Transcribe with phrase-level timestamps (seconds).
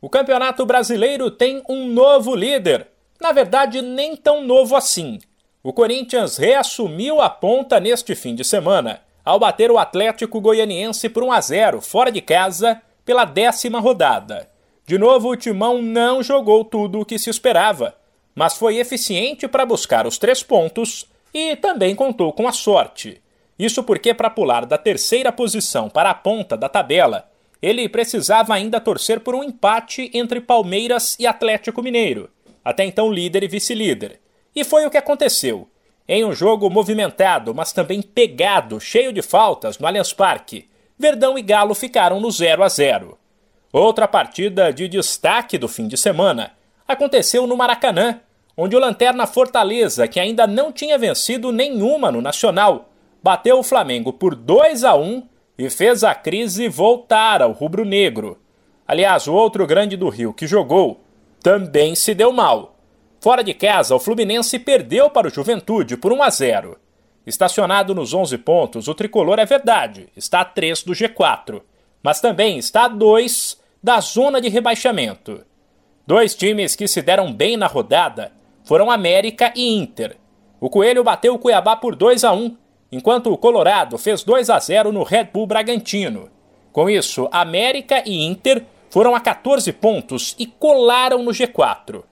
[0.00, 2.86] O Campeonato Brasileiro tem um novo líder.
[3.20, 5.18] Na verdade, nem tão novo assim.
[5.60, 11.24] O Corinthians reassumiu a ponta neste fim de semana, ao bater o Atlético Goianiense por
[11.24, 14.48] 1 a 0 fora de casa pela décima rodada.
[14.86, 17.96] De novo, o Timão não jogou tudo o que se esperava,
[18.36, 23.20] mas foi eficiente para buscar os três pontos e também contou com a sorte.
[23.58, 27.28] Isso porque, para pular da terceira posição para a ponta da tabela,
[27.60, 32.30] ele precisava ainda torcer por um empate entre Palmeiras e Atlético Mineiro,
[32.64, 34.20] até então líder e vice-líder.
[34.54, 35.68] E foi o que aconteceu.
[36.06, 40.68] Em um jogo movimentado, mas também pegado, cheio de faltas no Allianz Parque,
[40.98, 43.18] Verdão e Galo ficaram no 0 a 0.
[43.72, 46.52] Outra partida de destaque do fim de semana
[46.86, 48.20] aconteceu no Maracanã,
[48.56, 52.90] onde o Lanterna Fortaleza, que ainda não tinha vencido nenhuma no Nacional,
[53.22, 55.22] bateu o Flamengo por 2 a 1
[55.58, 58.38] e fez a crise voltar ao rubro-negro.
[58.86, 61.00] Aliás, o outro grande do Rio que jogou
[61.42, 62.76] também se deu mal.
[63.20, 66.78] Fora de casa, o Fluminense perdeu para o Juventude por 1 a 0.
[67.26, 71.60] Estacionado nos 11 pontos, o tricolor é verdade, está a 3 do G4,
[72.02, 75.44] mas também está a 2 da zona de rebaixamento.
[76.06, 78.32] Dois times que se deram bem na rodada
[78.64, 80.16] foram América e Inter.
[80.60, 82.56] O Coelho bateu o Cuiabá por 2 a 1
[82.90, 86.30] enquanto o Colorado fez 2 a 0 no Red Bull Bragantino.
[86.72, 92.02] Com isso, América e Inter foram a 14 pontos e colaram no G4.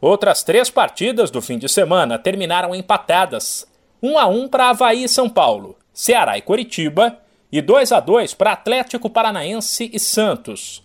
[0.00, 3.66] Outras três partidas do fim de semana terminaram empatadas:
[4.02, 7.18] 1 a 1 para Havaí e São Paulo, Ceará e Coritiba
[7.52, 10.82] e 2 a 2 para Atlético Paranaense e Santos.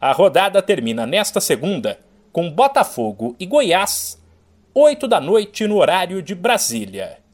[0.00, 1.98] A rodada termina nesta segunda
[2.32, 4.22] com Botafogo e Goiás,
[4.74, 7.25] 8 da noite no horário de Brasília.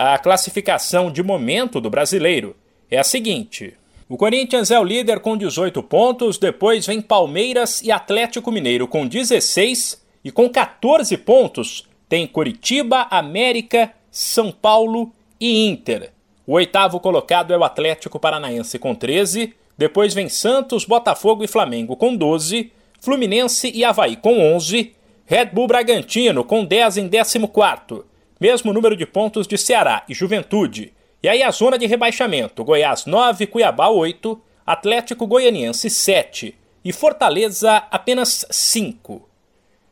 [0.00, 2.54] A classificação de momento do brasileiro
[2.88, 3.74] é a seguinte:
[4.08, 9.08] o Corinthians é o líder com 18 pontos, depois vem Palmeiras e Atlético Mineiro com
[9.08, 16.12] 16 e com 14 pontos tem Curitiba, América, São Paulo e Inter.
[16.46, 21.96] O oitavo colocado é o Atlético Paranaense com 13, depois vem Santos, Botafogo e Flamengo
[21.96, 24.94] com 12, Fluminense e Havaí com 11,
[25.26, 28.07] Red Bull Bragantino com 10 em 14
[28.40, 30.92] mesmo número de pontos de Ceará e Juventude.
[31.22, 36.54] E aí a zona de rebaixamento: Goiás 9, Cuiabá 8, Atlético Goianiense 7
[36.84, 39.28] e Fortaleza apenas 5.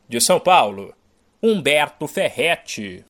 [0.08, 0.94] De São Paulo,
[1.42, 3.04] Humberto Ferretti.